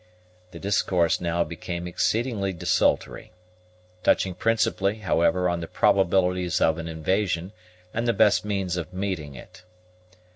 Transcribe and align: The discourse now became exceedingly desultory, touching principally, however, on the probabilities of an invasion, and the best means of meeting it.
The 0.49 0.57
discourse 0.57 1.21
now 1.21 1.43
became 1.43 1.87
exceedingly 1.87 2.53
desultory, 2.53 3.33
touching 4.01 4.33
principally, 4.33 4.95
however, 5.01 5.47
on 5.47 5.59
the 5.59 5.67
probabilities 5.67 6.59
of 6.59 6.79
an 6.79 6.87
invasion, 6.87 7.51
and 7.93 8.07
the 8.07 8.11
best 8.13 8.43
means 8.43 8.77
of 8.77 8.93
meeting 8.95 9.35
it. 9.35 9.63